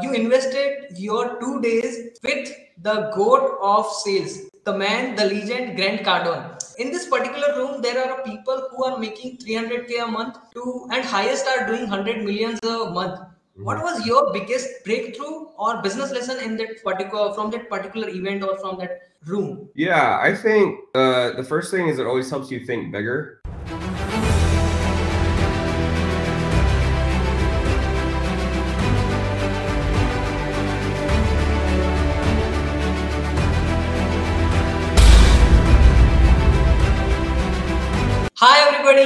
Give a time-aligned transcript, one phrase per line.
[0.00, 2.50] you invested your two days with
[2.80, 6.58] the goat of sales, the man, the legend, Grant Cardone.
[6.78, 11.04] In this particular room, there are people who are making 300k a month to and
[11.04, 13.20] highest are doing 100 millions a month.
[13.56, 18.42] What was your biggest breakthrough or business lesson in that particular from that particular event
[18.42, 19.68] or from that room?
[19.74, 23.41] Yeah, I think uh, the first thing is it always helps you think bigger.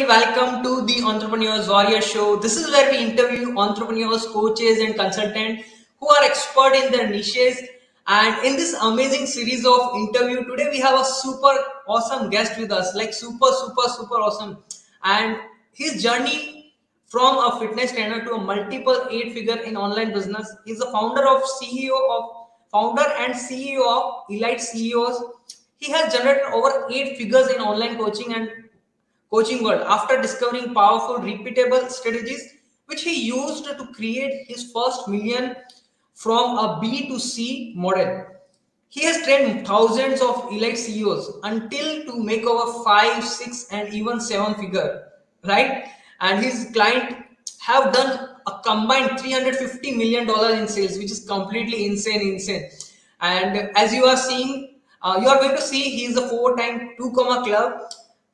[0.09, 2.37] Welcome to the Entrepreneurs Warrior Show.
[2.37, 5.65] This is where we interview entrepreneurs, coaches, and consultants
[5.99, 7.61] who are expert in their niches.
[8.07, 11.53] And in this amazing series of interview today, we have a super
[11.89, 14.59] awesome guest with us, like super, super, super awesome.
[15.03, 15.39] And
[15.73, 16.73] his journey
[17.07, 20.55] from a fitness trainer to a multiple eight figure in online business.
[20.65, 22.25] He's the founder of CEO of
[22.71, 25.21] founder and CEO of Elite CEOs.
[25.79, 28.53] He has generated over eight figures in online coaching and
[29.37, 32.55] coaching world after discovering powerful, repeatable strategies
[32.87, 35.55] which he used to create his first million
[36.15, 38.25] from a B to C model.
[38.89, 44.21] He has trained thousands of elite CEOs until to make over five, six, and even
[44.21, 45.09] seven figure,
[45.45, 45.89] right?
[46.21, 47.17] And his client
[47.61, 52.71] have done a combined 350 million dollar in sales, which is completely insane, insane.
[53.21, 56.93] And as you are seeing, uh, you are going to see he is a four-time
[56.97, 57.81] two comma club,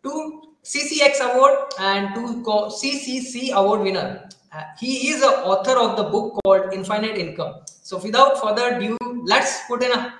[0.05, 4.29] two CCX award and two CCC award winner.
[4.53, 7.63] Uh, he is the author of the book called Infinite Income.
[7.67, 10.15] So without further ado, let's put in a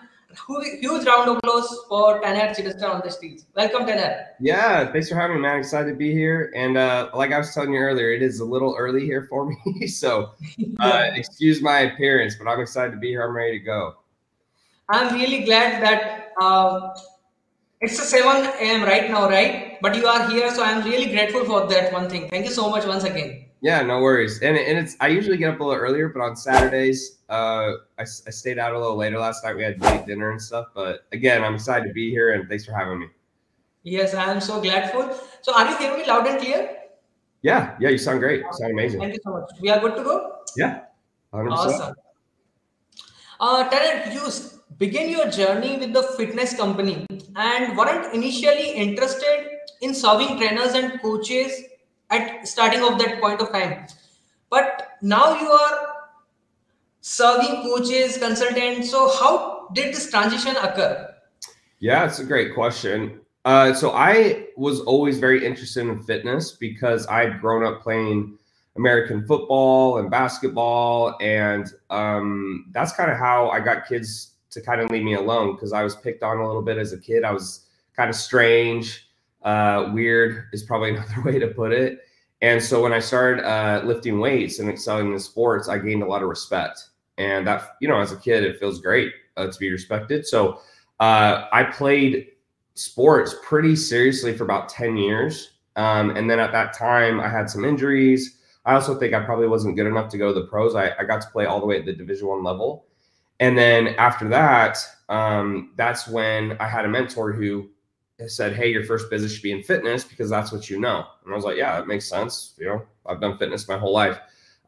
[0.81, 3.43] huge round of applause for Tanner Chidester on the stage.
[3.55, 4.27] Welcome, Tanner.
[4.41, 5.59] Yeah, thanks for having me, man.
[5.59, 6.53] Excited to be here.
[6.57, 9.47] And uh, like I was telling you earlier, it is a little early here for
[9.47, 9.87] me.
[9.87, 10.33] so
[10.81, 13.23] uh, excuse my appearance, but I'm excited to be here.
[13.23, 13.95] I'm ready to go.
[14.89, 16.89] I'm really glad that uh,
[17.83, 18.85] it's a 7 a.m.
[18.85, 19.81] right now, right?
[19.83, 22.29] But you are here, so I'm really grateful for that one thing.
[22.29, 23.47] Thank you so much once again.
[23.61, 24.41] Yeah, no worries.
[24.41, 28.03] And, and it's I usually get up a little earlier, but on Saturdays, uh, I,
[28.03, 29.57] I stayed out a little later last night.
[29.57, 30.67] We had late dinner and stuff.
[30.75, 33.07] But again, I'm excited to be here, and thanks for having me.
[33.83, 35.17] Yes, I am so gladful.
[35.43, 36.77] So, are you hearing me loud and clear?
[37.43, 38.41] Yeah, yeah, you sound great.
[38.41, 39.01] You sound amazing.
[39.01, 39.51] Thank you so much.
[39.61, 40.37] We are good to go.
[40.57, 40.83] Yeah,
[41.33, 41.51] 100%.
[41.51, 41.95] awesome.
[43.41, 44.31] Uh, Tarek, you
[44.79, 47.07] begin your journey with the fitness company
[47.37, 49.49] and weren't initially interested
[49.81, 51.53] in serving trainers and coaches
[52.11, 53.87] at starting of that point of time.
[54.51, 55.93] But now you are
[57.01, 58.91] serving coaches consultants.
[58.91, 61.15] So how did this transition occur?
[61.81, 63.21] Yeah it's a great question.
[63.45, 68.39] Uh, so i was always very interested in fitness because i'd grown up playing
[68.77, 71.17] american football and basketball.
[71.21, 75.55] And um, that's kind of how i got kids to kind of leave me alone
[75.55, 77.25] because I was picked on a little bit as a kid.
[77.25, 79.09] I was kind of strange,
[79.43, 82.01] uh, weird is probably another way to put it.
[82.41, 86.07] And so when I started uh, lifting weights and excelling in sports, I gained a
[86.07, 86.89] lot of respect.
[87.19, 90.27] And that, you know, as a kid, it feels great uh, to be respected.
[90.27, 90.61] So
[90.99, 92.29] uh, I played
[92.75, 95.51] sports pretty seriously for about 10 years.
[95.77, 98.39] Um, and then at that time, I had some injuries.
[98.65, 100.75] I also think I probably wasn't good enough to go to the pros.
[100.75, 102.87] I, I got to play all the way at the Division One level.
[103.43, 107.71] And then after that, um, that's when I had a mentor who
[108.29, 111.05] said, Hey, your first business should be in fitness because that's what you know.
[111.25, 112.55] And I was like, Yeah, that makes sense.
[112.57, 114.17] You know, I've done fitness my whole life.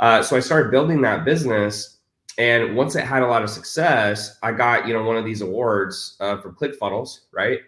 [0.01, 1.99] Uh, so I started building that business.
[2.37, 5.41] And once it had a lot of success, I got, you know, one of these
[5.41, 7.61] awards uh, for ClickFunnels, right?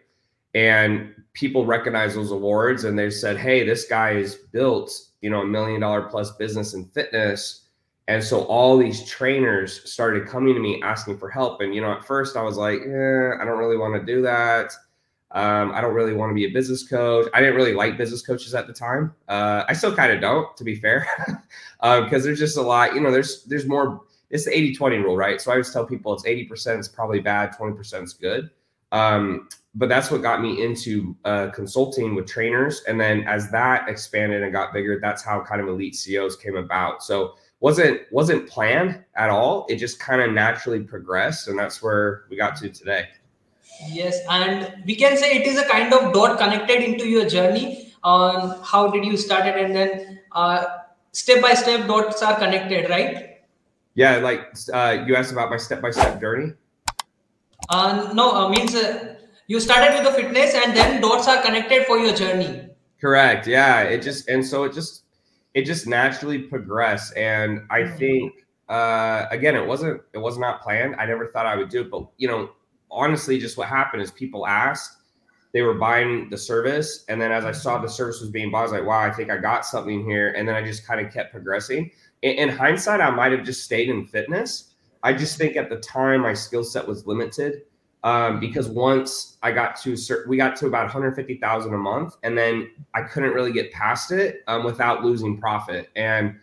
[0.54, 4.90] And people recognize those awards and they said, Hey, this guy has built,
[5.20, 7.65] you know, a million dollar plus business in fitness
[8.08, 11.60] and so all these trainers started coming to me asking for help.
[11.60, 14.22] And, you know, at first I was like, eh, I don't really want to do
[14.22, 14.72] that.
[15.32, 17.28] Um, I don't really want to be a business coach.
[17.34, 19.12] I didn't really like business coaches at the time.
[19.28, 21.06] Uh, I still kind of don't, to be fair,
[21.80, 24.96] because um, there's just a lot, you know, there's, there's more, it's the 80 20
[24.98, 25.40] rule, right?
[25.40, 28.50] So I always tell people it's 80% is probably bad, 20% is good.
[28.92, 32.82] Um, but that's what got me into uh, consulting with trainers.
[32.88, 36.56] And then as that expanded and got bigger, that's how kind of elite CEOs came
[36.56, 37.02] about.
[37.02, 39.66] So, wasn't wasn't planned at all.
[39.68, 43.08] It just kind of naturally progressed, and that's where we got to today.
[43.88, 47.92] Yes, and we can say it is a kind of dot connected into your journey
[48.02, 50.64] on how did you start it, and then uh,
[51.12, 53.40] step by step dots are connected, right?
[53.94, 56.52] Yeah, like uh, you asked about my step by step journey.
[57.70, 59.16] Uh, no, uh, means uh,
[59.46, 62.68] you started with the fitness, and then dots are connected for your journey.
[63.00, 63.46] Correct.
[63.46, 65.05] Yeah, it just and so it just
[65.56, 67.16] it just naturally progressed.
[67.16, 67.96] And I mm-hmm.
[67.96, 68.32] think
[68.68, 70.96] uh, again, it wasn't it was not planned.
[70.98, 72.50] I never thought I would do it, but you know,
[72.90, 74.98] honestly, just what happened is people asked,
[75.52, 78.60] they were buying the service, and then as I saw the service was being bought,
[78.60, 81.04] I was like, wow, I think I got something here, and then I just kind
[81.04, 81.90] of kept progressing.
[82.22, 84.74] In, in hindsight, I might have just stayed in fitness.
[85.02, 87.62] I just think at the time my skill set was limited
[88.06, 92.38] um, because once I got to certain, we got to about 150,000 a month, and
[92.38, 95.90] then I couldn't really get past it um, without losing profit.
[95.96, 96.36] And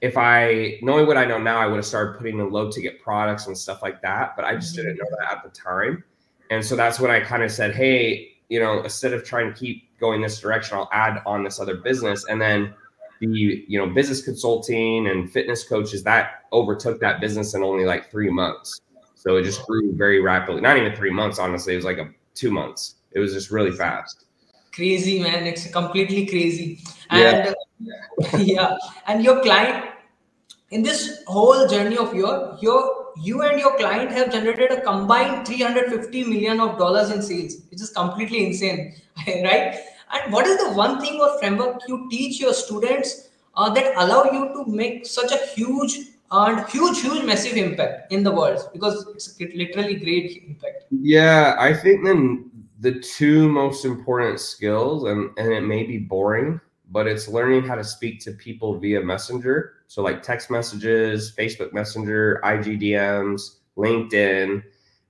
[0.00, 3.02] if I knowing what I know now, I would have started putting in low ticket
[3.02, 4.32] products and stuff like that.
[4.34, 6.02] But I just didn't know that at the time,
[6.50, 9.60] and so that's when I kind of said, "Hey, you know, instead of trying to
[9.60, 12.72] keep going this direction, I'll add on this other business." And then
[13.20, 13.26] the
[13.68, 18.30] you know business consulting and fitness coaches that overtook that business in only like three
[18.30, 18.80] months.
[19.20, 20.62] So it just grew very rapidly.
[20.62, 21.74] Not even three months, honestly.
[21.74, 22.94] It was like a two months.
[23.12, 24.24] It was just really fast.
[24.72, 25.46] Crazy, man.
[25.46, 26.80] It's completely crazy.
[27.10, 28.78] And yeah, yeah.
[29.06, 29.90] and your client
[30.70, 35.46] in this whole journey of your your you and your client have generated a combined
[35.46, 38.94] 350 million of dollars in sales which is completely insane
[39.26, 39.80] right
[40.12, 44.22] and what is the one thing or framework you teach your students uh, that allow
[44.36, 45.98] you to make such a huge
[46.32, 50.84] and huge huge massive impact in the world because it's literally great impact.
[50.90, 52.50] Yeah i think then
[52.80, 56.60] the two most important skills and and it may be boring
[56.90, 59.74] but it's learning how to speak to people via messenger.
[59.86, 64.62] So like text messages facebook messenger igdms linkedin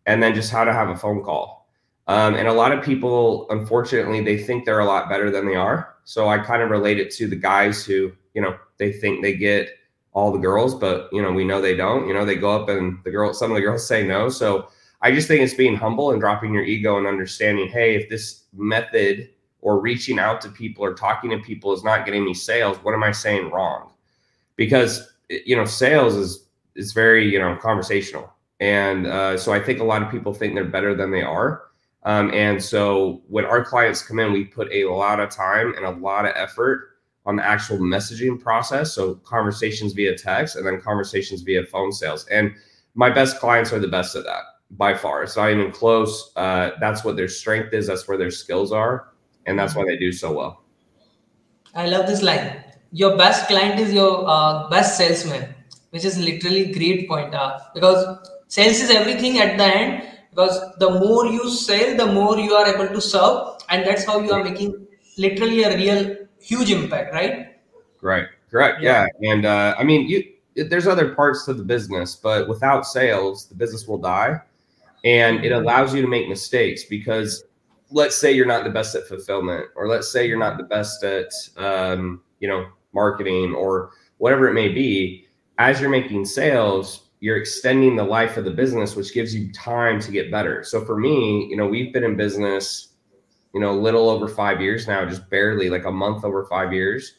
[0.06, 1.69] and then just how to have a phone call.
[2.06, 5.55] Um, and a lot of people unfortunately they think they're a lot better than they
[5.55, 5.96] are.
[6.05, 9.37] So i kind of relate it to the guys who you know they think they
[9.37, 9.69] get
[10.12, 12.07] all the girls, but you know, we know they don't.
[12.07, 14.29] You know, they go up and the girl, some of the girls say no.
[14.29, 14.69] So
[15.03, 18.45] I just think it's being humble and dropping your ego and understanding, hey, if this
[18.53, 19.31] method
[19.62, 22.95] or reaching out to people or talking to people is not getting me sales, what
[22.95, 23.91] am I saying wrong?
[24.57, 29.81] Because you know, sales is is very you know conversational, and uh, so I think
[29.81, 31.62] a lot of people think they're better than they are.
[32.03, 35.85] Um, and so when our clients come in, we put a lot of time and
[35.85, 36.89] a lot of effort
[37.26, 38.93] on the actual messaging process.
[38.94, 42.26] So conversations via text and then conversations via phone sales.
[42.26, 42.55] And
[42.94, 45.22] my best clients are the best at that by far.
[45.22, 46.32] It's not even close.
[46.37, 47.87] Uh, that's what their strength is.
[47.87, 49.12] That's where their skills are.
[49.46, 50.62] And that's why they do so well.
[51.75, 52.64] I love this line.
[52.93, 55.55] Your best client is your uh, best salesman,
[55.90, 57.34] which is literally great point.
[57.34, 60.06] Uh, because sales is everything at the end.
[60.31, 64.20] Because the more you sell, the more you are able to serve, and that's how
[64.20, 64.87] you are making
[65.19, 67.56] literally a real huge impact, right?
[68.00, 68.26] Right.
[68.50, 68.82] Correct.
[68.82, 69.06] Yeah.
[69.20, 69.32] yeah.
[69.32, 70.25] And uh, I mean, you
[70.56, 74.40] there's other parts to the business, but without sales, the business will die.
[75.04, 77.44] And it allows you to make mistakes because
[77.90, 81.02] let's say you're not the best at fulfillment, or let's say you're not the best
[81.04, 85.26] at um, you know marketing or whatever it may be.
[85.58, 90.00] As you're making sales, you're extending the life of the business, which gives you time
[90.00, 90.64] to get better.
[90.64, 92.89] So for me, you know, we've been in business
[93.55, 96.73] you know, a little over five years now, just barely like a month over five
[96.73, 97.14] years.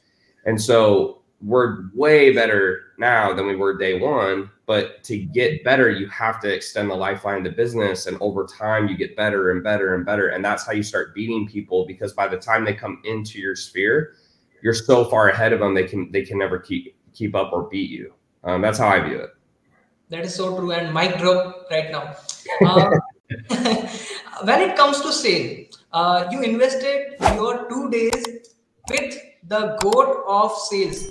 [0.46, 4.50] And so we're way better now than we were day one.
[4.66, 8.06] But to get better, you have to extend the lifeline to business.
[8.06, 10.30] And over time, you get better and better and better.
[10.30, 13.56] And that's how you start beating people because by the time they come into your
[13.56, 14.14] sphere,
[14.62, 17.64] you're so far ahead of them, they can they can never keep keep up or
[17.64, 18.14] beat you.
[18.44, 19.32] Um, that's how I view it.
[20.10, 20.72] That is so true.
[20.72, 22.16] And mic drop right now.
[22.66, 22.92] Uh,
[24.44, 28.24] when it comes to sale, uh, you invested your two days
[28.90, 29.18] with
[29.48, 31.08] the goat of sales,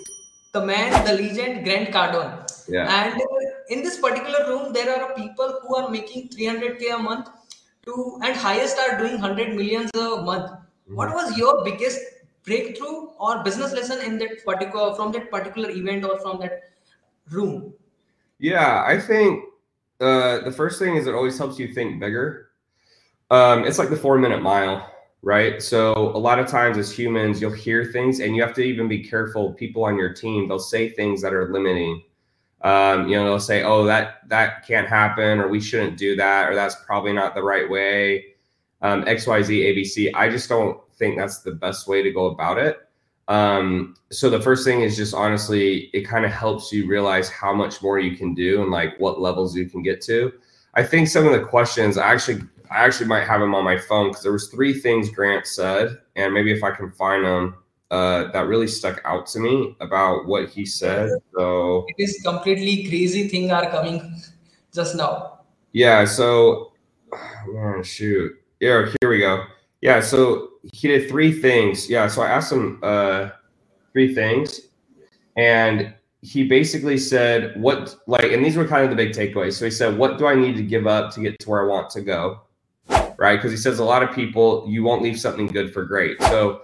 [0.52, 2.46] the man, the legend, Grant Cardone.
[2.68, 2.86] Yeah.
[2.88, 3.20] And
[3.68, 7.28] in this particular room, there are people who are making 300k a month
[7.84, 10.50] to and highest are doing 100 millions a month.
[10.50, 10.94] Mm-hmm.
[10.94, 12.00] What was your biggest
[12.44, 16.70] breakthrough or business lesson in that particular from that particular event or from that
[17.30, 17.74] room?
[18.38, 19.44] Yeah, I think
[20.00, 22.49] uh, the first thing is it always helps you think bigger
[23.30, 24.90] um, it's like the four minute mile,
[25.22, 25.62] right?
[25.62, 28.88] So a lot of times as humans, you'll hear things and you have to even
[28.88, 29.52] be careful.
[29.54, 32.02] People on your team, they'll say things that are limiting.
[32.62, 36.50] Um, you know, they'll say, "Oh, that that can't happen," or "We shouldn't do that,"
[36.50, 38.34] or "That's probably not the right way."
[38.82, 40.12] Um, X, Y, Z, A, B, C.
[40.12, 42.78] I just don't think that's the best way to go about it.
[43.28, 47.54] Um, so the first thing is just honestly, it kind of helps you realize how
[47.54, 50.32] much more you can do and like what levels you can get to.
[50.74, 53.76] I think some of the questions I actually I actually might have them on my
[53.76, 57.56] phone because there was three things Grant said, and maybe if I can find them,
[57.90, 61.10] uh, that really stuck out to me about what he said.
[61.34, 64.22] So it is completely crazy thing are coming
[64.72, 65.40] just now.
[65.72, 66.04] Yeah.
[66.04, 66.72] So,
[67.12, 68.32] oh, shoot.
[68.60, 68.86] Yeah.
[69.00, 69.44] Here we go.
[69.80, 70.00] Yeah.
[70.00, 71.90] So he did three things.
[71.90, 72.06] Yeah.
[72.06, 73.30] So I asked him uh,
[73.92, 74.60] three things,
[75.36, 79.54] and he basically said, What, like, and these were kind of the big takeaways.
[79.54, 81.66] So he said, What do I need to give up to get to where I
[81.66, 82.42] want to go?
[83.20, 83.36] Right.
[83.36, 86.20] Because he says a lot of people, you won't leave something good for great.
[86.22, 86.62] So,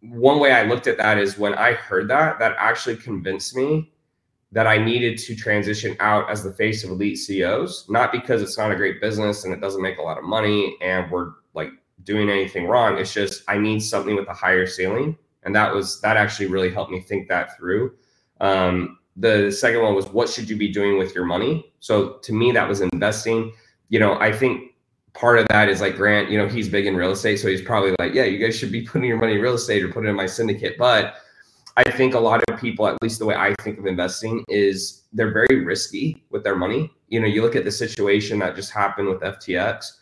[0.00, 3.90] one way I looked at that is when I heard that, that actually convinced me
[4.52, 8.56] that I needed to transition out as the face of elite CEOs, not because it's
[8.56, 11.70] not a great business and it doesn't make a lot of money and we're like
[12.04, 12.96] doing anything wrong.
[12.98, 15.18] It's just I need something with a higher ceiling.
[15.42, 17.92] And that was that actually really helped me think that through.
[18.40, 21.72] Um, the second one was what should you be doing with your money?
[21.80, 23.52] So to me, that was investing.
[23.88, 24.75] You know, I think
[25.16, 27.38] part of that is like Grant, you know, he's big in real estate.
[27.38, 29.82] So he's probably like, yeah, you guys should be putting your money in real estate
[29.82, 30.76] or put it in my syndicate.
[30.78, 31.16] But
[31.76, 35.04] I think a lot of people, at least the way I think of investing, is
[35.12, 36.90] they're very risky with their money.
[37.08, 39.92] You know, you look at the situation that just happened with FTX.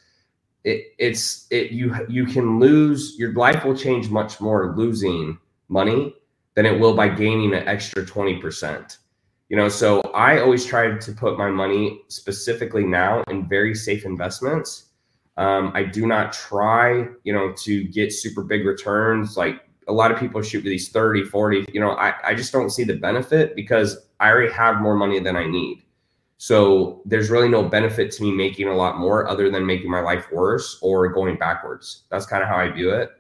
[0.64, 5.36] It, it's it you you can lose your life will change much more losing
[5.68, 6.14] money
[6.54, 8.96] than it will by gaining an extra 20%.
[9.50, 14.06] You know, so I always try to put my money specifically now in very safe
[14.06, 14.86] investments
[15.36, 19.36] um, I do not try, you know, to get super big returns.
[19.36, 22.52] Like a lot of people shoot for these 30, 40, you know, I, I just
[22.52, 25.82] don't see the benefit because I already have more money than I need.
[26.38, 30.00] So there's really no benefit to me making a lot more other than making my
[30.00, 32.04] life worse or going backwards.
[32.10, 33.10] That's kind of how I view it.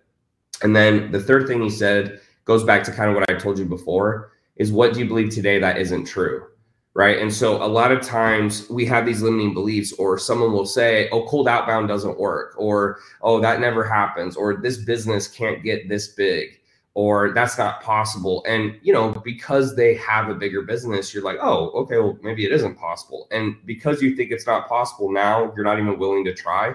[0.62, 3.58] And then the third thing he said goes back to kind of what I told
[3.58, 6.46] you before is what do you believe today that isn't true?
[6.94, 7.18] Right?
[7.18, 11.08] And so a lot of times we have these limiting beliefs, or someone will say,
[11.10, 15.88] oh, cold outbound doesn't work, or oh, that never happens, or this business can't get
[15.88, 16.60] this big,
[16.94, 18.44] or that's not possible.
[18.46, 22.44] And, you know, because they have a bigger business, you're like, oh, okay, well, maybe
[22.44, 23.26] it isn't possible.
[23.32, 26.74] And because you think it's not possible now, you're not even willing to try.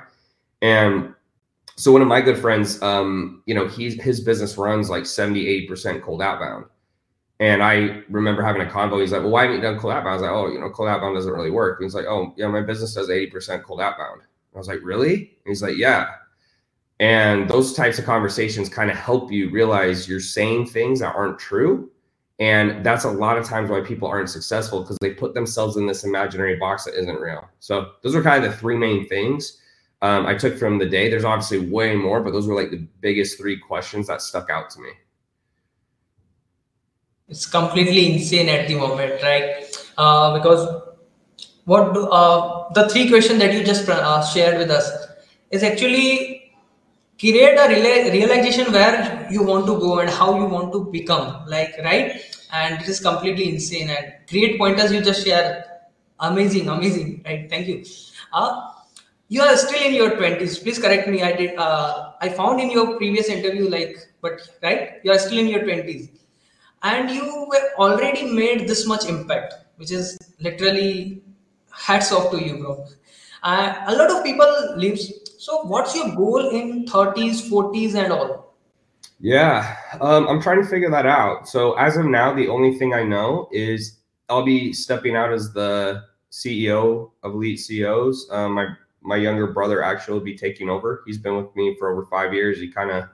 [0.62, 1.16] And
[1.78, 5.68] so one of my good friends, um, you know, he's his business runs like 70,
[5.70, 6.66] 80% cold outbound
[7.40, 9.00] and I remember having a convo.
[9.00, 10.70] He's like, "Well, why haven't you done cold outbound?" I was like, "Oh, you know,
[10.70, 13.64] cold outbound doesn't really work." And he's like, "Oh, yeah, my business does eighty percent
[13.64, 14.22] cold outbound."
[14.54, 16.08] I was like, "Really?" And he's like, "Yeah."
[17.00, 21.40] And those types of conversations kind of help you realize you're saying things that aren't
[21.40, 21.90] true,
[22.40, 25.88] and that's a lot of times why people aren't successful because they put themselves in
[25.88, 27.48] this imaginary box that isn't real.
[27.60, 29.60] So those are kind of the three main things
[30.02, 31.10] um, I took from the day.
[31.10, 34.70] There's obviously way more, but those were like the biggest three questions that stuck out
[34.72, 34.90] to me
[37.30, 39.66] it's completely insane at the moment right?
[39.98, 40.68] Uh, because
[41.66, 44.90] what do, uh, the three questions that you just uh, shared with us
[45.52, 46.54] is actually
[47.20, 51.46] create a reala- realization where you want to go and how you want to become
[51.48, 52.22] like right?
[52.52, 55.66] And it is completely insane and great pointers you just share
[56.20, 57.50] amazing amazing right?
[57.50, 57.84] Thank you.
[58.34, 58.72] Uh,
[59.28, 61.22] you are still in your 20s please correct me.
[61.24, 65.00] I did uh, i found in your previous interview like but right?
[65.04, 66.10] You are still in your 20s
[66.84, 71.22] and you already made this much impact which is literally
[71.72, 72.86] hats off to you bro.
[73.44, 78.56] Uh, a lot of people lives so what's your goal in 30s 40s and all?
[79.20, 81.48] Yeah um, i'm trying to figure that out.
[81.48, 85.54] So as of now the only thing i know is i'll be stepping out as
[85.54, 88.68] the ceo of elite ceos um, my
[89.02, 91.04] my younger brother actually will be taking over.
[91.06, 92.60] He's been with me for over five years.
[92.60, 93.06] He kind of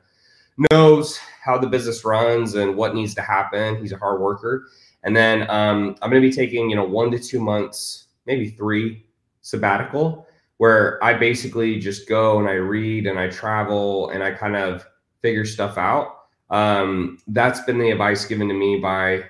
[0.72, 3.80] knows how the business runs and what needs to happen.
[3.82, 4.68] He's a hard worker.
[5.04, 8.50] And then um, I'm going to be taking, you know, one to two months, maybe
[8.50, 9.06] three
[9.42, 14.56] sabbatical, where I basically just go and I read and I travel and I kind
[14.56, 14.86] of
[15.22, 16.26] figure stuff out.
[16.50, 19.24] Um, that's been the advice given to me by,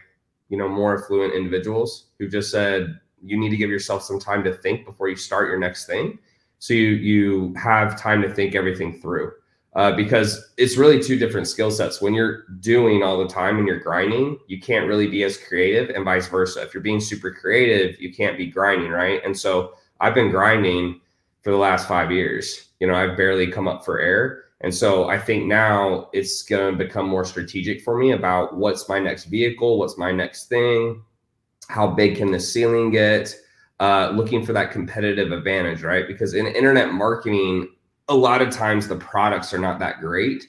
[0.50, 4.44] you know, more affluent individuals who just said you need to give yourself some time
[4.44, 6.20] to think before you start your next thing,
[6.60, 9.32] so you you have time to think everything through
[9.76, 12.02] uh, because it's really two different skill sets.
[12.02, 15.94] When you're doing all the time and you're grinding, you can't really be as creative,
[15.94, 16.62] and vice versa.
[16.62, 19.22] If you're being super creative, you can't be grinding, right?
[19.26, 21.02] And so I've been grinding
[21.42, 22.70] for the last five years.
[22.80, 24.46] You know, I've barely come up for air.
[24.62, 28.88] And so I think now it's going to become more strategic for me about what's
[28.88, 31.04] my next vehicle, what's my next thing,
[31.68, 33.36] how big can the ceiling get,
[33.82, 36.08] uh, looking for that competitive advantage, right?
[36.08, 37.75] Because in internet marketing,
[38.08, 40.48] a lot of times the products are not that great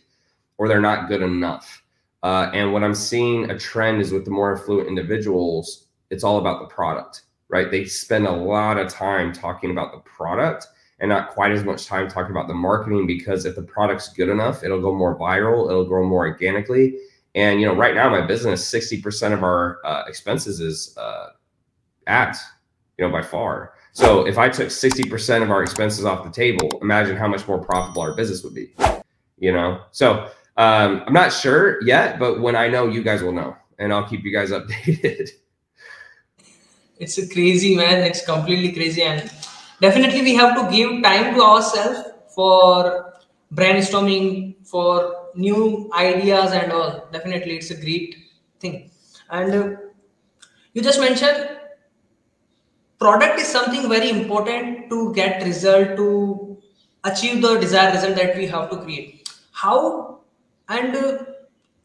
[0.59, 1.83] or they're not good enough.
[2.23, 6.39] Uh, and what I'm seeing a trend is with the more affluent individuals, it's all
[6.39, 7.71] about the product, right?
[7.71, 10.67] They spend a lot of time talking about the product
[10.99, 14.29] and not quite as much time talking about the marketing because if the product's good
[14.29, 16.97] enough, it'll go more viral, it'll grow more organically.
[17.35, 21.29] And you know, right now, my business, 60% of our uh, expenses is uh,
[22.07, 22.41] ads,
[22.97, 23.75] you know, by far.
[23.97, 27.59] So if I took 60% of our expenses off the table, imagine how much more
[27.59, 28.75] profitable our business would be.
[29.39, 29.81] You know?
[29.91, 33.57] So um, I'm not sure yet, but when I know, you guys will know.
[33.79, 35.31] And I'll keep you guys updated.
[36.99, 39.31] it's a crazy man it's completely crazy and
[39.83, 41.99] definitely we have to give time to ourselves
[42.35, 43.13] for
[43.53, 48.17] brainstorming for new ideas and all definitely it's a great
[48.61, 48.91] thing
[49.29, 49.77] and uh,
[50.73, 51.57] you just mentioned
[52.99, 56.59] product is something very important to get result to
[57.05, 59.29] achieve the desired result that we have to create.
[59.53, 60.21] How?
[60.69, 61.19] And uh,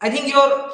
[0.00, 0.70] i think your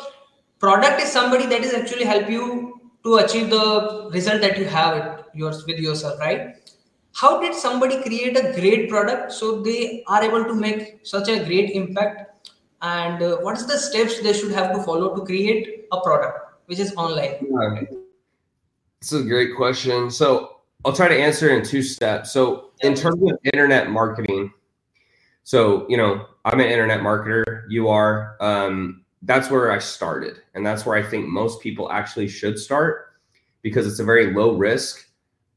[0.59, 4.97] product is somebody that is actually help you to achieve the result that you have
[5.01, 6.73] it yours with yourself right?
[7.15, 11.45] How did somebody create a great product so they are able to make such a
[11.45, 12.49] great impact?
[12.81, 16.39] And uh, what is the steps they should have to follow to create a product
[16.67, 17.98] which is online
[19.01, 20.11] it's a great question.
[20.11, 22.33] So I'll try to answer in two steps.
[22.33, 24.53] So in terms of internet marketing,
[25.45, 27.63] so you know, I'm an internet marketer.
[27.69, 28.37] You are.
[28.41, 33.15] Um, that's where I started, and that's where I think most people actually should start
[33.63, 35.09] because it's a very low risk,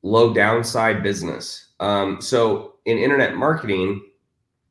[0.01, 1.67] low downside business.
[1.79, 4.01] Um, so in internet marketing,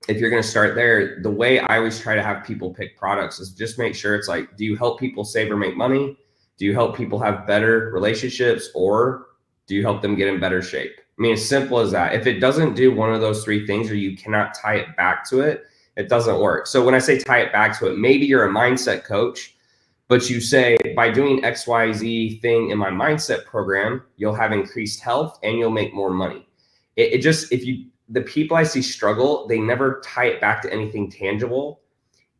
[0.08, 2.96] if you're going to start there, the way I always try to have people pick
[2.96, 6.16] products is just make sure it's like, do you help people save or make money?
[6.60, 9.28] Do you help people have better relationships or
[9.66, 10.92] do you help them get in better shape?
[10.98, 12.14] I mean, as simple as that.
[12.14, 15.26] If it doesn't do one of those three things or you cannot tie it back
[15.30, 15.64] to it,
[15.96, 16.66] it doesn't work.
[16.66, 19.56] So when I say tie it back to it, maybe you're a mindset coach,
[20.06, 25.38] but you say by doing XYZ thing in my mindset program, you'll have increased health
[25.42, 26.46] and you'll make more money.
[26.96, 30.60] It, it just, if you, the people I see struggle, they never tie it back
[30.62, 31.80] to anything tangible.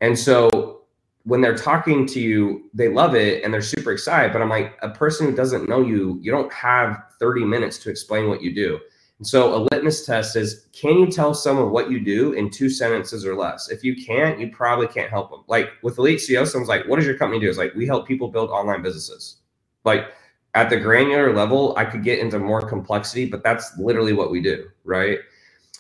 [0.03, 0.80] And so
[1.25, 4.33] when they're talking to you, they love it and they're super excited.
[4.33, 7.91] But I'm like, a person who doesn't know you, you don't have 30 minutes to
[7.91, 8.81] explain what you do.
[9.19, 12.71] And so a litmus test is can you tell someone what you do in two
[12.71, 13.69] sentences or less?
[13.69, 15.45] If you can't, you probably can't help them.
[15.47, 17.49] Like with Elite CEO, someone's like, what does your company do?
[17.49, 19.37] It's like, we help people build online businesses.
[19.85, 20.07] Like
[20.55, 24.41] at the granular level, I could get into more complexity, but that's literally what we
[24.41, 24.71] do.
[24.85, 25.19] Right.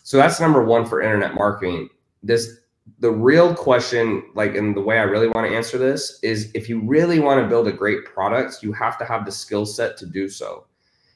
[0.02, 1.88] So that's number one for internet marketing.
[2.22, 2.59] This
[2.98, 6.68] the real question, like, and the way I really want to answer this is if
[6.68, 9.96] you really want to build a great product, you have to have the skill set
[9.98, 10.66] to do so.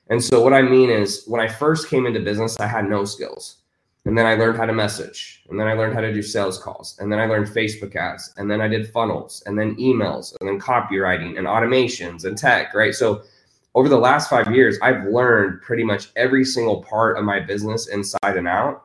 [0.08, 3.04] And so, what I mean is, when I first came into business, I had no
[3.04, 3.58] skills.
[4.06, 5.42] And then I learned how to message.
[5.48, 6.98] And then I learned how to do sales calls.
[7.00, 8.34] And then I learned Facebook ads.
[8.36, 12.74] And then I did funnels and then emails and then copywriting and automations and tech,
[12.74, 12.94] right?
[12.94, 13.22] So,
[13.74, 17.88] over the last five years, I've learned pretty much every single part of my business
[17.88, 18.84] inside and out.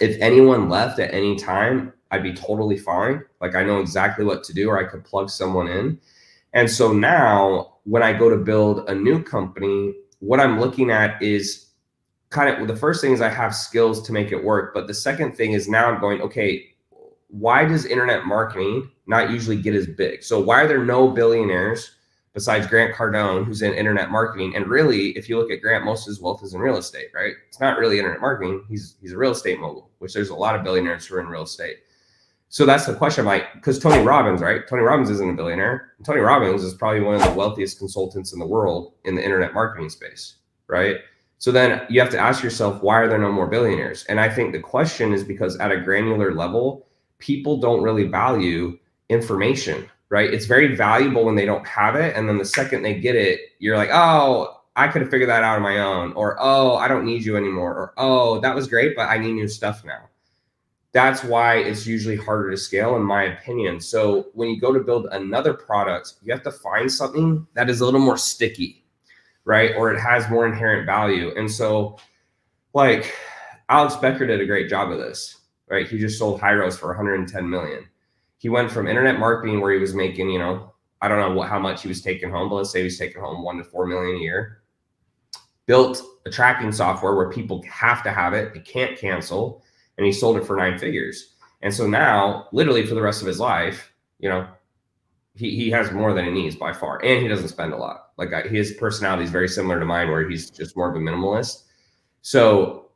[0.00, 3.22] If anyone left at any time, I'd be totally fine.
[3.40, 6.00] Like I know exactly what to do, or I could plug someone in.
[6.52, 11.22] And so now when I go to build a new company, what I'm looking at
[11.22, 11.68] is
[12.30, 14.74] kind of the first thing is I have skills to make it work.
[14.74, 16.74] But the second thing is now I'm going, okay,
[17.28, 20.22] why does internet marketing not usually get as big?
[20.22, 21.92] So why are there no billionaires
[22.32, 24.56] besides Grant Cardone, who's in internet marketing?
[24.56, 27.08] And really, if you look at Grant, most of his wealth is in real estate,
[27.14, 27.34] right?
[27.48, 28.64] It's not really internet marketing.
[28.68, 31.28] He's he's a real estate mogul, which there's a lot of billionaires who are in
[31.28, 31.78] real estate.
[32.50, 33.24] So that's the question.
[33.24, 34.66] like, because Tony Robbins, right?
[34.66, 35.92] Tony Robbins isn't a billionaire.
[36.04, 39.52] Tony Robbins is probably one of the wealthiest consultants in the world in the internet
[39.52, 40.96] marketing space, right?
[41.36, 44.04] So then you have to ask yourself, why are there no more billionaires?
[44.04, 48.78] And I think the question is because at a granular level, people don't really value
[49.08, 50.32] information, right?
[50.32, 52.16] It's very valuable when they don't have it.
[52.16, 55.44] And then the second they get it, you're like, oh, I could have figured that
[55.44, 56.12] out on my own.
[56.14, 57.72] Or, oh, I don't need you anymore.
[57.74, 60.08] Or, oh, that was great, but I need new stuff now
[60.92, 63.80] that's why it's usually harder to scale in my opinion.
[63.80, 67.80] So when you go to build another product you have to find something that is
[67.80, 68.84] a little more sticky
[69.44, 69.74] right?
[69.76, 71.32] Or it has more inherent value.
[71.36, 71.98] And so
[72.74, 73.14] like
[73.70, 75.36] alex becker did a great job of this
[75.68, 75.86] right?
[75.86, 77.86] He just sold hyros for 110 million.
[78.38, 81.48] He went from internet marketing where he was making you know i don't know what
[81.48, 83.64] how much he was taking home but let's say he was taking home one to
[83.64, 84.62] four million a year.
[85.66, 88.54] Built a tracking software where people have to have it.
[88.54, 89.62] They can't cancel
[89.98, 91.34] and he sold it for nine figures.
[91.60, 94.46] And so now, literally for the rest of his life, you know,
[95.34, 98.12] he, he has more than he needs by far, and he doesn't spend a lot.
[98.16, 100.98] Like I, his personality is very similar to mine, where he's just more of a
[100.98, 101.64] minimalist.
[102.22, 102.90] So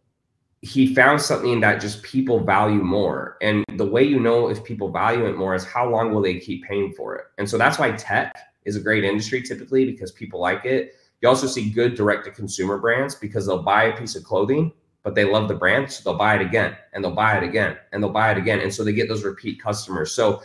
[0.60, 3.36] he found something that just people value more.
[3.42, 6.38] And the way you know if people value it more is how long will they
[6.38, 7.24] keep paying for it.
[7.38, 10.94] And so that's why tech is a great industry typically because people like it.
[11.20, 14.72] You also see good direct to consumer brands because they'll buy a piece of clothing
[15.02, 17.76] but they love the brand, so they'll buy it again and they'll buy it again
[17.92, 18.60] and they'll buy it again.
[18.60, 20.12] And so they get those repeat customers.
[20.12, 20.42] So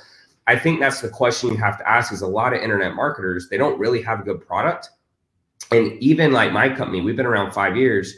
[0.48, 3.50] I think that's the question you have to ask is a lot of internet marketers,
[3.50, 4.90] they don't really have a good product.
[5.72, 8.14] And even like my company, we've been around five years.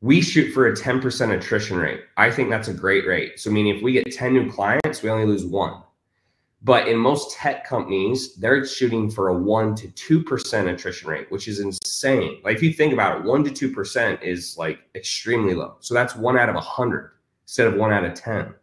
[0.00, 2.00] We shoot for a 10% attrition rate.
[2.16, 3.38] I think that's a great rate.
[3.38, 5.82] So, meaning if we get 10 new clients, we only lose one.
[6.64, 11.30] But in most tech companies, they're shooting for a one to two percent attrition rate,
[11.30, 12.40] which is insane.
[12.42, 15.76] Like if you think about it, one to two percent is like extremely low.
[15.80, 17.12] So that's one out of a hundred
[17.44, 18.54] instead of one out of ten,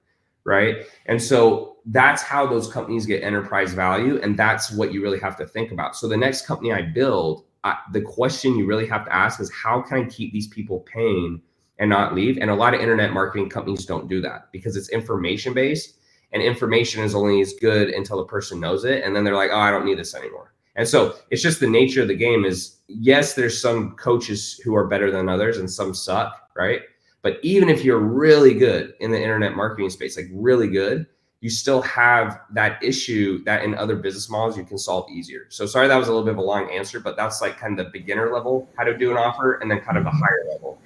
[0.45, 0.77] right?
[1.05, 5.37] And so that's how those companies get enterprise value, and that's what you really have
[5.37, 5.95] to think about.
[5.95, 9.51] So the next company I build, I, the question you really have to ask is
[9.51, 11.39] how can I keep these people paying
[11.77, 12.39] and not leave?
[12.39, 15.97] And a lot of internet marketing companies don't do that because it's information based
[16.33, 19.51] and information is only as good until the person knows it and then they're like
[19.51, 20.53] oh i don't need this anymore.
[20.77, 24.75] And so it's just the nature of the game is yes there's some coaches who
[24.75, 26.81] are better than others and some suck right?
[27.21, 31.07] But even if you're really good in the internet marketing space like really good
[31.41, 35.47] you still have that issue that in other business models you can solve easier.
[35.49, 37.77] So sorry that was a little bit of a long answer but that's like kind
[37.77, 40.45] of the beginner level how to do an offer and then kind of the higher
[40.51, 40.79] level.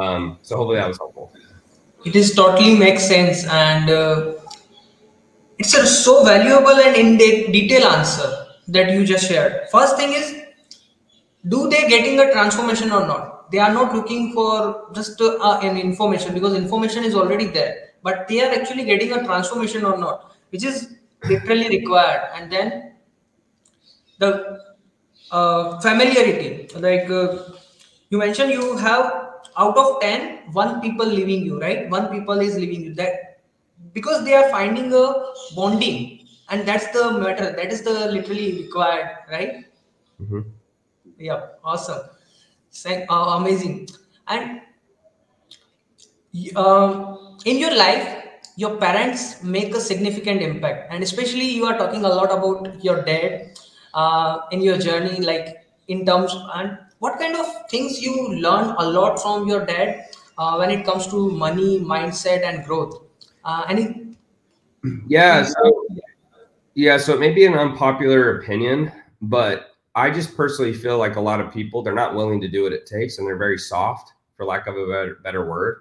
[0.00, 1.32] Um, so hopefully that was helpful.
[2.04, 4.34] It is totally makes sense and uh,
[5.58, 9.68] it's a so valuable and in de- detail answer that you just shared.
[9.70, 10.34] First thing is,
[11.48, 13.50] do they getting a transformation or not?
[13.50, 18.28] They are not looking for just uh, an information because information is already there, but
[18.28, 20.94] they are actually getting a transformation or not, which is
[21.24, 22.28] literally required.
[22.34, 22.92] And then
[24.18, 24.60] the
[25.30, 27.38] uh, familiarity, like uh,
[28.10, 29.04] you mentioned, you have
[29.56, 33.27] out of 10 one people leaving you right one people is leaving you that
[33.92, 35.04] because they are finding a
[35.54, 39.64] bonding and that's the matter that is the literally required right?
[40.20, 40.40] Mm-hmm.
[41.18, 42.00] yeah awesome.
[42.86, 43.88] Uh, amazing.
[44.28, 44.60] And
[46.54, 48.24] um, in your life
[48.56, 53.02] your parents make a significant impact and especially you are talking a lot about your
[53.02, 53.58] dad
[53.94, 58.88] uh, in your journey like in terms and what kind of things you learn a
[58.88, 60.04] lot from your dad
[60.38, 63.07] uh, when it comes to money mindset and growth
[63.48, 64.14] uh, any?
[65.08, 65.42] Yeah.
[65.42, 65.86] So,
[66.74, 66.98] yeah.
[66.98, 71.40] So it may be an unpopular opinion, but I just personally feel like a lot
[71.40, 74.44] of people they're not willing to do what it takes, and they're very soft, for
[74.44, 75.80] lack of a better, better word.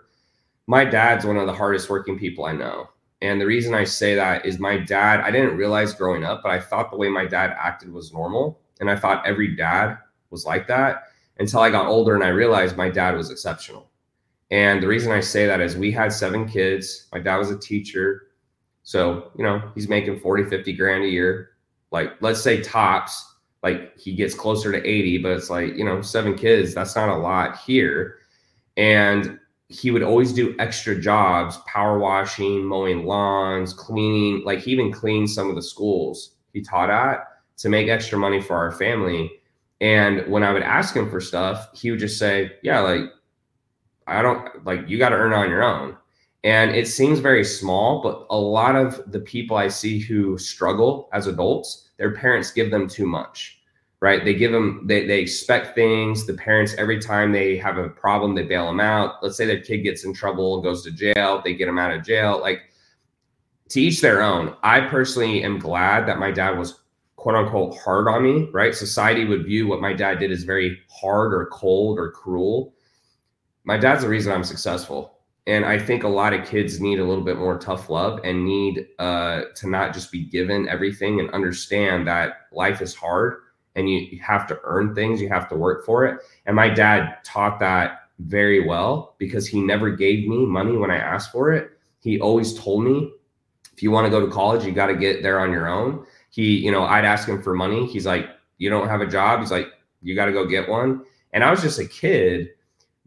[0.65, 2.89] My dad's one of the hardest working people I know.
[3.21, 6.51] And the reason I say that is my dad, I didn't realize growing up, but
[6.51, 8.59] I thought the way my dad acted was normal.
[8.79, 9.97] And I thought every dad
[10.29, 11.03] was like that
[11.39, 13.89] until I got older and I realized my dad was exceptional.
[14.51, 17.07] And the reason I say that is we had seven kids.
[17.11, 18.27] My dad was a teacher.
[18.83, 21.49] So, you know, he's making 40, 50 grand a year.
[21.91, 26.01] Like, let's say tops, like he gets closer to 80, but it's like, you know,
[26.01, 28.19] seven kids, that's not a lot here.
[28.77, 34.45] And he would always do extra jobs, power washing, mowing lawns, cleaning.
[34.45, 38.41] Like, he even cleaned some of the schools he taught at to make extra money
[38.41, 39.31] for our family.
[39.81, 43.01] And when I would ask him for stuff, he would just say, Yeah, like
[44.07, 45.97] I don't like you got to earn on your own.
[46.43, 51.09] And it seems very small, but a lot of the people I see who struggle
[51.11, 53.59] as adults, their parents give them too much,
[53.99, 54.23] right?
[54.23, 56.25] They give them, they, they expect things.
[56.25, 59.15] The parents, every time they have a problem, they bail them out.
[59.21, 62.05] Let's say their kid gets in trouble, goes to jail, they get them out of
[62.05, 62.39] jail.
[62.39, 62.61] Like
[63.69, 64.55] to each their own.
[64.63, 66.79] I personally am glad that my dad was
[67.17, 68.73] quote unquote hard on me, right?
[68.73, 72.73] Society would view what my dad did as very hard or cold or cruel
[73.67, 75.19] my dad's the reason I'm successful.
[75.45, 78.45] And I think a lot of kids need a little bit more tough love and
[78.45, 83.41] need uh, to not just be given everything and understand that life is hard
[83.75, 86.21] and you have to earn things, you have to work for it.
[86.45, 90.97] And my dad taught that very well because he never gave me money when I
[90.97, 91.71] asked for it.
[91.99, 93.11] He always told me,
[93.73, 96.05] if you want to go to college, you got to get there on your own.
[96.29, 97.85] He, you know, I'd ask him for money.
[97.85, 99.41] He's like, you don't have a job.
[99.41, 99.67] He's like,
[100.01, 101.03] you got to go get one.
[101.33, 102.51] And I was just a kid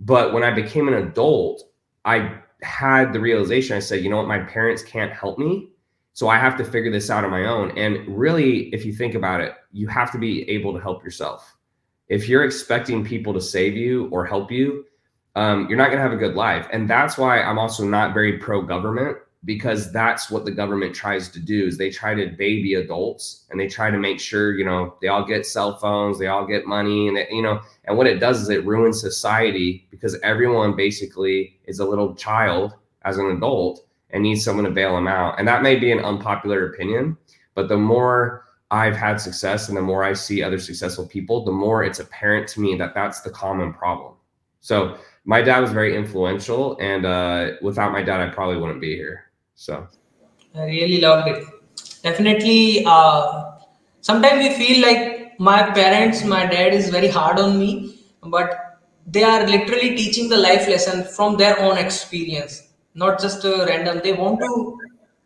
[0.00, 1.62] but when I became an adult,
[2.04, 5.70] I had the realization I said, you know what, my parents can't help me.
[6.12, 7.76] So I have to figure this out on my own.
[7.78, 11.56] And really, if you think about it, you have to be able to help yourself.
[12.08, 14.84] If you're expecting people to save you or help you,
[15.36, 16.66] um, you're not going to have a good life.
[16.72, 21.28] And that's why I'm also not very pro government because that's what the government tries
[21.30, 24.64] to do is they try to baby adults and they try to make sure you
[24.64, 28.06] know they all get cell phones they all get money and you know and what
[28.06, 33.26] it does is it ruins society because everyone basically is a little child as an
[33.26, 35.38] adult and needs someone to bail them out.
[35.38, 37.16] And that may be an unpopular opinion
[37.54, 41.50] but the more i've had success and the more i see other successful people the
[41.50, 44.14] more it's apparent to me that that's the common problem.
[44.60, 48.94] So my dad was very influential and uh, without my dad i probably wouldn't be
[48.94, 49.29] here
[49.64, 49.86] so
[50.54, 51.44] I really loved it.
[52.02, 53.58] Definitely, uh,
[54.00, 59.22] sometimes we feel like my parents, my dad is very hard on me, but they
[59.22, 64.00] are literally teaching the life lesson from their own experience, not just a random.
[64.02, 64.78] They want to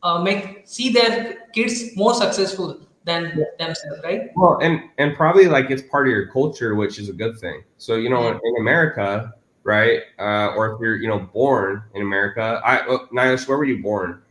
[0.02, 3.44] uh, make see their kids more successful than yeah.
[3.58, 7.12] themselves right well and and probably like it's part of your culture which is a
[7.12, 8.30] good thing so you know yeah.
[8.30, 12.78] in, in, america right uh, or if you're you know born in america i
[13.12, 14.22] Nilesh, where were you born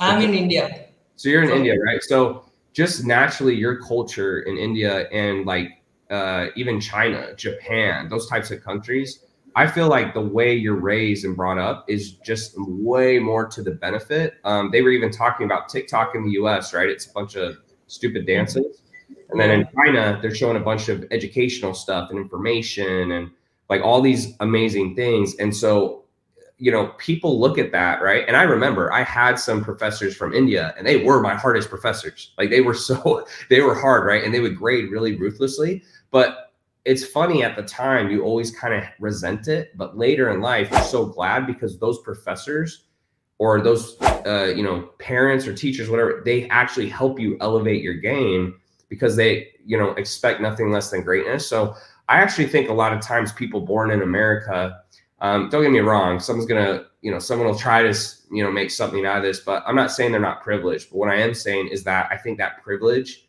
[0.00, 4.56] i'm in india so you're in so, india right so just naturally your culture in
[4.56, 9.26] india and like uh, even china japan those types of countries
[9.58, 13.60] I feel like the way you're raised and brought up is just way more to
[13.60, 14.34] the benefit.
[14.44, 16.88] Um, they were even talking about TikTok in the US, right?
[16.88, 17.56] It's a bunch of
[17.88, 18.82] stupid dances.
[19.30, 23.30] And then in China, they're showing a bunch of educational stuff and information and
[23.68, 25.34] like all these amazing things.
[25.40, 26.04] And so,
[26.58, 28.24] you know, people look at that, right?
[28.26, 32.32] And I remember I had some professors from India and they were my hardest professors.
[32.36, 34.24] Like they were so, they were hard, right?
[34.24, 35.82] And they would grade really ruthlessly.
[36.10, 36.48] But
[36.88, 40.70] it's funny at the time you always kind of resent it but later in life
[40.70, 42.84] you're so glad because those professors
[43.36, 47.94] or those uh, you know parents or teachers whatever they actually help you elevate your
[47.94, 51.74] game because they you know expect nothing less than greatness so
[52.08, 54.80] i actually think a lot of times people born in america
[55.20, 57.94] um, don't get me wrong someone's gonna you know someone will try to
[58.30, 60.98] you know make something out of this but i'm not saying they're not privileged but
[60.98, 63.28] what i am saying is that i think that privilege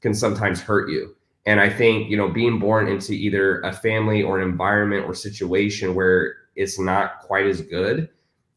[0.00, 1.14] can sometimes hurt you
[1.46, 5.14] and I think, you know, being born into either a family or an environment or
[5.14, 8.08] situation where it's not quite as good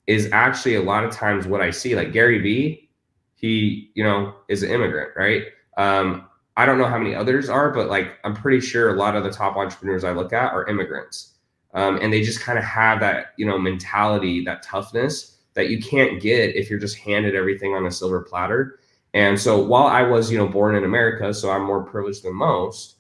[0.06, 1.96] is actually a lot of times what I see.
[1.96, 2.90] Like Gary Vee,
[3.36, 5.44] he, you know, is an immigrant, right?
[5.76, 9.16] Um, I don't know how many others are, but like I'm pretty sure a lot
[9.16, 11.34] of the top entrepreneurs I look at are immigrants.
[11.74, 15.82] Um, and they just kind of have that, you know, mentality, that toughness that you
[15.82, 18.80] can't get if you're just handed everything on a silver platter.
[19.14, 22.36] And so while I was, you know, born in America, so I'm more privileged than
[22.36, 22.98] most,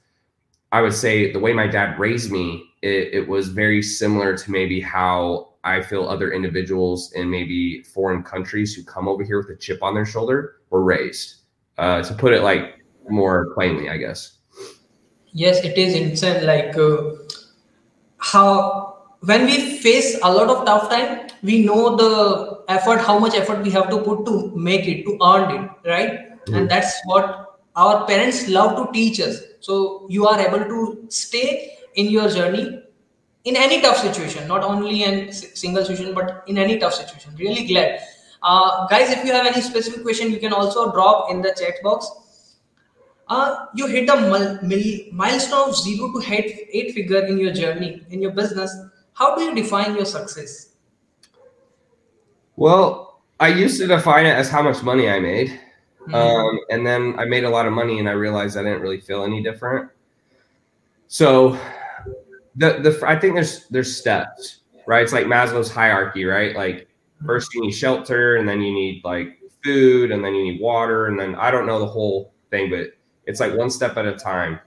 [0.72, 4.52] I would say the way my dad raised me, it, it was very similar to
[4.52, 9.50] maybe how I feel other individuals in maybe foreign countries who come over here with
[9.50, 11.36] a chip on their shoulder were raised.
[11.78, 14.38] Uh, to put it like more plainly, I guess.
[15.32, 16.46] Yes, it is insane.
[16.46, 17.12] Like uh,
[18.18, 23.36] how when we face a lot of tough time, we know the effort how much
[23.36, 26.12] effort we have to put to make it to earn it right?
[26.48, 26.56] Mm-hmm.
[26.56, 29.42] and that's what our parents love to teach us.
[29.60, 32.82] So you are able to stay in your journey
[33.44, 37.36] in any tough situation not only in single situation but in any tough situation.
[37.38, 38.00] Really glad.
[38.42, 41.76] Uh, guys if you have any specific question you can also drop in the chat
[41.84, 42.10] box
[43.30, 44.16] uh, you hit a
[44.64, 48.76] mil- milestone of zero to eight, eight figure in your journey in your business
[49.14, 50.68] how do you define your success
[52.58, 55.60] well, I used to define it as how much money I made.
[56.02, 56.16] Mm-hmm.
[56.16, 59.00] Um, and then I made a lot of money and I realized I didn't really
[59.00, 59.92] feel any different.
[61.08, 61.58] So
[62.56, 65.04] the the I think there's there's steps, right?
[65.04, 66.56] It's like Maslow's hierarchy, right?
[66.56, 66.88] Like
[67.26, 71.08] first you need shelter and then you need like food and then you need water
[71.08, 72.97] and then I don't know the whole thing, but
[73.28, 74.60] it's like one step at a time.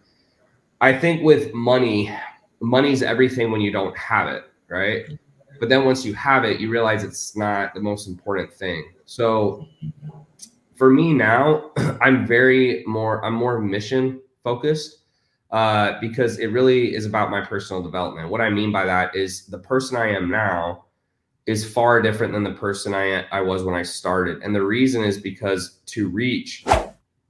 [0.81, 2.15] I think with money,
[2.61, 5.07] money's everything when you don't have it, right?
[5.61, 9.69] but then once you have it you realize it's not the most important thing so
[10.75, 11.71] for me now
[12.01, 14.97] i'm very more i'm more mission focused
[15.53, 19.47] uh, because it really is about my personal development what i mean by that is
[19.47, 20.85] the person i am now
[21.47, 25.05] is far different than the person i, I was when i started and the reason
[25.05, 26.65] is because to reach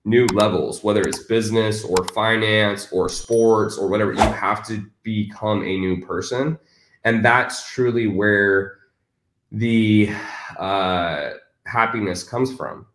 [0.04, 5.62] new levels whether it's business or finance or sports or whatever you have to become
[5.62, 6.58] a new person.
[7.04, 8.78] And that's truly where
[9.52, 10.10] the
[10.58, 11.30] uh,
[11.66, 12.86] happiness comes from.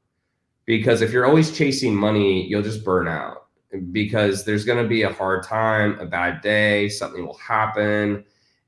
[0.65, 3.43] Because if you're always chasing money you'll just burn out.
[3.91, 8.23] Because there's going to be a hard time a bad day something will happen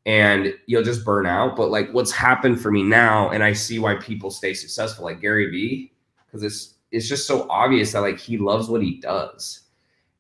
[0.06, 1.56] and you'll just burn out.
[1.56, 5.22] But like what's happened for me now and i see why people stay successful like
[5.22, 5.92] gary vee
[6.26, 9.62] because it's it's just so obvious that like he loves what he does.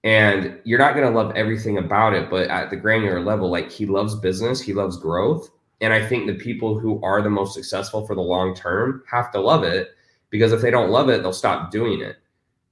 [0.03, 3.71] And you're not going to love everything about it but at the granular level like
[3.71, 5.49] he loves business he loves growth.
[5.81, 9.31] And i think the people who are the most successful for the long term have
[9.31, 9.89] to love it
[10.29, 12.17] because if they don't love it they'll stop doing it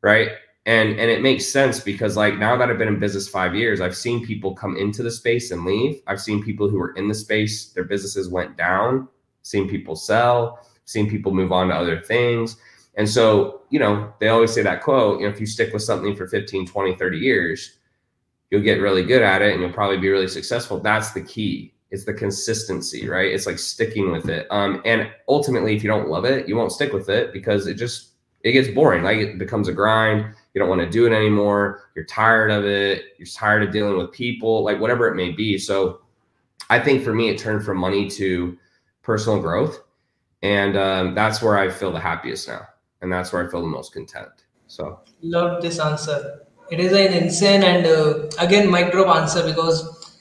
[0.01, 0.29] right?
[0.67, 3.81] And and it makes sense because like now that i've been in business five years
[3.81, 6.01] i've seen people come into the space and leave.
[6.08, 9.08] I've seen people who were in the space their businesses went down.
[9.41, 12.58] Seen people sell seen people move on to other things
[12.97, 15.84] and so, you know, they always say that quote, you know, if you stick with
[15.84, 17.77] something for 15, 20, 30 years,
[18.49, 20.79] you'll get really good at it and you'll probably be really successful.
[20.79, 21.73] That's the key.
[21.91, 23.31] It's the consistency, right?
[23.31, 24.47] It's like sticking with it.
[24.49, 27.75] Um, and ultimately, if you don't love it, you won't stick with it because it
[27.75, 28.12] just
[28.43, 29.03] it gets boring.
[29.03, 30.34] Like it becomes a grind.
[30.53, 31.89] You don't want to do it anymore.
[31.95, 33.03] You're tired of it.
[33.17, 35.58] You're tired of dealing with people, like whatever it may be.
[35.58, 36.01] So
[36.69, 38.58] I think for me, it turned from money to
[39.01, 39.79] personal growth.
[40.43, 42.67] And um, that's where I feel the happiest now.
[43.01, 44.45] And that's where I feel the most content.
[44.67, 46.41] So love this answer.
[46.71, 50.17] It is an insane and uh, again mic drop answer because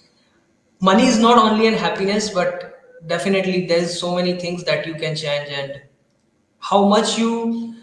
[0.81, 2.75] money is not only an happiness, but
[3.07, 5.83] definitely there's so many things that you can change and
[6.59, 7.75] how much you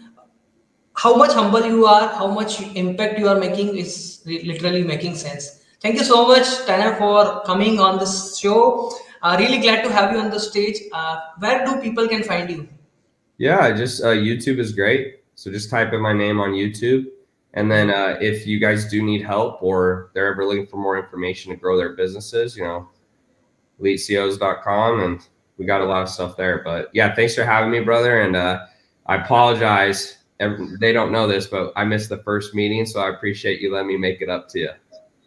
[0.94, 5.64] how much humble you are, how much impact you are making is literally making sense.
[5.80, 8.92] Thank you so much, Tanner, for coming on this show.
[9.22, 10.78] Uh, really glad to have you on the stage.
[10.92, 12.68] Uh, where do people can find you?
[13.42, 15.16] Yeah, just uh, YouTube is great.
[15.34, 17.06] So just type in my name on YouTube.
[17.54, 20.96] And then uh, if you guys do need help or they're ever looking for more
[20.96, 22.88] information to grow their businesses, you know,
[23.80, 25.26] eliteceos.com and
[25.58, 26.62] we got a lot of stuff there.
[26.62, 28.20] But yeah, thanks for having me, brother.
[28.20, 28.66] And uh,
[29.06, 30.18] I apologize.
[30.78, 33.88] They don't know this, but I missed the first meeting, so I appreciate you letting
[33.88, 34.70] me make it up to you.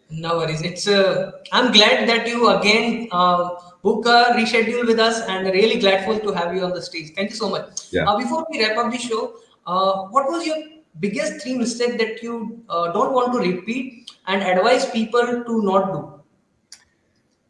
[0.09, 0.61] No worries.
[0.61, 3.49] It's uh, I'm glad that you again uh,
[3.85, 7.11] book a reschedule with us, and really gladful to have you on the stage.
[7.15, 7.91] Thank you so much.
[7.91, 8.09] Yeah.
[8.09, 9.35] Uh, before we wrap up the show,
[9.67, 10.57] uh, what was your
[10.99, 15.93] biggest three mistake that you uh, don't want to repeat and advise people to not
[15.93, 16.11] do?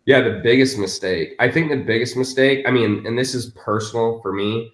[0.06, 1.36] Yeah, the biggest mistake.
[1.40, 4.72] I think the biggest mistake, I mean, and this is personal for me,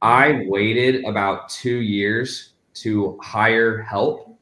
[0.00, 4.38] I waited about two years to hire help.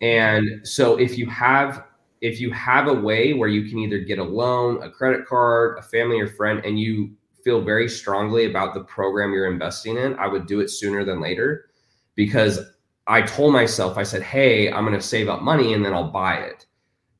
[0.00, 1.84] And so if you have
[2.20, 5.78] if you have a way where you can either get a loan, a credit card,
[5.78, 7.10] a family or friend, and you
[7.44, 11.20] feel very strongly about the program you're investing in, I would do it sooner than
[11.20, 11.70] later
[12.14, 12.60] because
[13.06, 16.10] I told myself, I said, hey, I'm going to save up money and then I'll
[16.10, 16.66] buy it.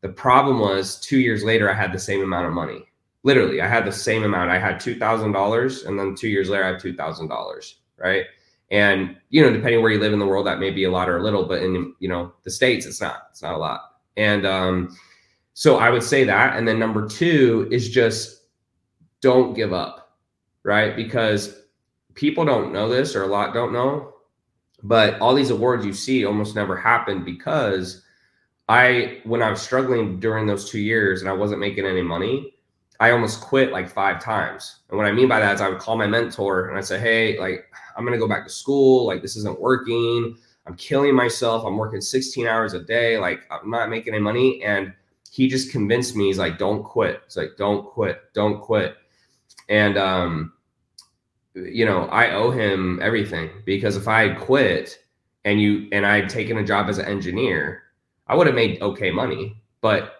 [0.00, 2.84] The problem was two years later, I had the same amount of money.
[3.22, 4.50] Literally, I had the same amount.
[4.50, 7.74] I had $2,000 and then two years later, I had $2,000.
[7.96, 8.26] Right.
[8.70, 11.08] And, you know, depending where you live in the world, that may be a lot
[11.08, 13.97] or a little, but in, you know, the States, it's not, it's not a lot.
[14.18, 14.96] And um,
[15.54, 16.56] so I would say that.
[16.56, 18.42] And then number two is just
[19.22, 20.16] don't give up.
[20.64, 20.94] Right.
[20.94, 21.62] Because
[22.14, 24.12] people don't know this or a lot don't know,
[24.82, 28.02] but all these awards you see almost never happened because
[28.68, 32.54] I, when I was struggling during those two years and I wasn't making any money,
[33.00, 34.80] I almost quit like five times.
[34.88, 36.98] And what I mean by that is I would call my mentor and I'd say,
[36.98, 39.06] Hey, like, I'm going to go back to school.
[39.06, 40.36] Like, this isn't working.
[40.68, 41.64] I'm killing myself.
[41.64, 43.18] I'm working 16 hours a day.
[43.18, 44.62] Like, I'm not making any money.
[44.62, 44.92] And
[45.30, 47.22] he just convinced me, he's like, don't quit.
[47.24, 48.32] It's like, don't quit.
[48.34, 48.96] Don't quit.
[49.70, 50.52] And, um,
[51.54, 54.98] you know, I owe him everything because if I had quit
[55.44, 57.82] and you, and I had taken a job as an engineer,
[58.26, 59.62] I would have made okay money.
[59.80, 60.14] But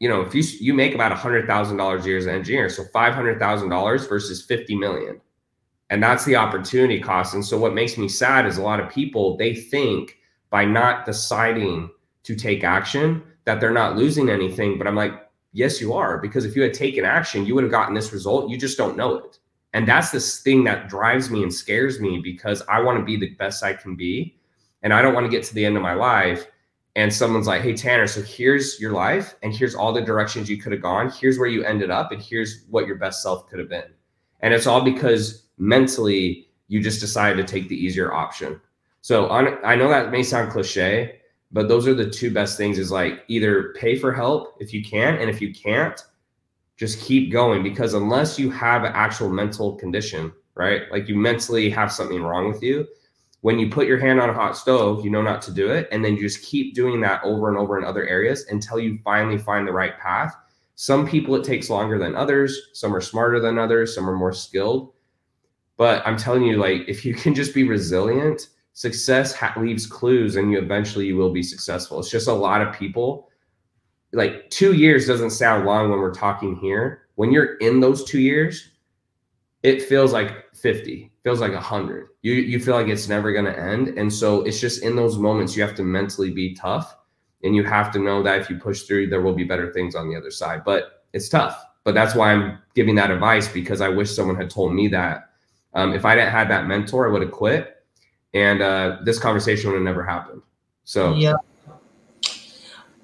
[0.00, 2.34] you know, if you you make about a hundred thousand dollars a year as an
[2.34, 5.20] engineer, so five hundred thousand dollars versus fifty million,
[5.90, 7.34] and that's the opportunity cost.
[7.34, 10.18] And so, what makes me sad is a lot of people they think
[10.50, 11.90] by not deciding
[12.22, 14.78] to take action that they're not losing anything.
[14.78, 15.12] But I'm like,
[15.52, 18.50] yes, you are, because if you had taken action, you would have gotten this result.
[18.50, 19.38] You just don't know it.
[19.74, 23.16] And that's this thing that drives me and scares me because I want to be
[23.16, 24.38] the best I can be.
[24.82, 26.46] And I don't want to get to the end of my life
[26.96, 30.58] and someone's like, hey, Tanner, so here's your life, and here's all the directions you
[30.58, 31.10] could have gone.
[31.10, 33.92] Here's where you ended up, and here's what your best self could have been.
[34.40, 38.60] And it's all because mentally you just decide to take the easier option.
[39.00, 41.20] So on, I know that may sound cliche,
[41.52, 44.82] but those are the two best things is like either pay for help if you
[44.82, 46.00] can, and if you can't,
[46.76, 50.90] just keep going because unless you have an actual mental condition, right?
[50.90, 52.86] Like you mentally have something wrong with you,
[53.44, 55.86] when you put your hand on a hot stove, you know not to do it.
[55.92, 58.98] And then you just keep doing that over and over in other areas until you
[59.04, 60.34] finally find the right path.
[60.76, 62.58] Some people it takes longer than others.
[62.72, 63.94] Some are smarter than others.
[63.94, 64.93] Some are more skilled.
[65.76, 70.36] But I'm telling you, like, if you can just be resilient, success ha- leaves clues
[70.36, 72.00] and you eventually you will be successful.
[72.00, 73.30] It's just a lot of people.
[74.12, 77.02] Like two years doesn't sound long when we're talking here.
[77.14, 78.70] When you're in those two years,
[79.64, 83.58] it feels like 50 feels like 100 you you feel like it's never going to
[83.58, 86.96] end and so it's just in those moments you have to mentally be tough
[87.42, 89.94] and you have to know that if you push through there will be better things
[89.94, 93.80] on the other side but it's tough but that's why i'm giving that advice because
[93.80, 95.30] i wish someone had told me that
[95.74, 97.70] um, if i didn't have that mentor i would have quit.
[98.34, 100.42] And uh, this conversation would have never happened.
[100.82, 101.34] So yeah.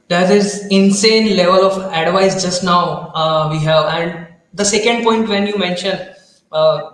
[0.08, 3.86] That is insane level of advice just now uh, we have.
[3.86, 6.16] And the second point when you mentioned
[6.50, 6.90] uh,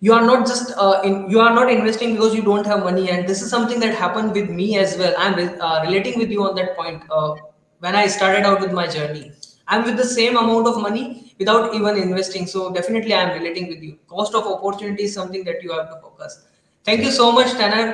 [0.00, 3.08] you are not just uh, in, you are not investing because you don't have money.
[3.08, 5.14] And this is something that happened with me as well.
[5.16, 7.36] I'm uh, relating with you on that point uh,
[7.80, 9.32] when i started out with my journey
[9.70, 13.82] i'm with the same amount of money without even investing so definitely i'm relating with
[13.88, 16.38] you cost of opportunity is something that you have to focus
[16.84, 17.84] thank you so much tanner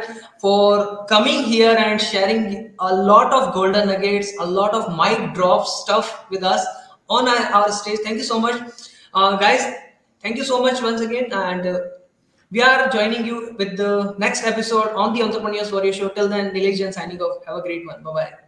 [0.40, 2.44] for coming here and sharing
[2.90, 6.64] a lot of golden nuggets a lot of mic drop stuff with us
[7.08, 8.60] on our, our stage thank you so much
[9.14, 9.66] uh, guys
[10.22, 11.78] thank you so much once again and uh,
[12.50, 16.08] We are joining you with the next episode on the Entrepreneurs Warrior Show.
[16.10, 17.44] Till then, Nilesh Jain signing off.
[17.44, 18.02] Have a great one.
[18.04, 18.45] Bye bye.